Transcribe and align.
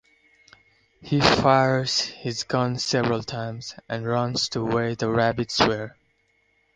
He 1.03 1.21
fires 1.21 2.01
his 2.01 2.41
gun 2.43 2.79
several 2.79 3.21
times 3.21 3.75
and 3.87 4.03
runs 4.03 4.49
to 4.49 4.65
where 4.65 4.95
the 4.95 5.11
rabbits 5.11 5.59
were. 5.59 5.95